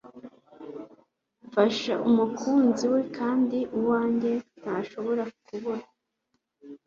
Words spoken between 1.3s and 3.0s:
mfashe umukunzi